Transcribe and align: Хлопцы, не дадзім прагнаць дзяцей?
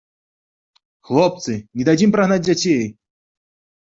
Хлопцы, 1.09 1.53
не 1.81 1.85
дадзім 1.89 2.13
прагнаць 2.15 2.39
дзяцей? 2.47 2.81